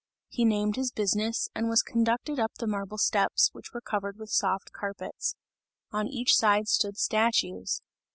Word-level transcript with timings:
He 0.29 0.45
named 0.45 0.77
his 0.77 0.91
business, 0.91 1.49
and 1.53 1.69
was 1.69 1.83
conducted 1.83 2.39
up 2.39 2.53
the 2.57 2.65
marble 2.65 2.97
steps, 2.97 3.49
which 3.53 3.71
were 3.71 3.81
covered 3.81 4.17
with 4.17 4.31
soft 4.31 4.71
carpets. 4.71 5.35
On 5.91 6.07
each 6.07 6.33
side 6.35 6.67
stood 6.67 6.97
statues. 6.97 7.83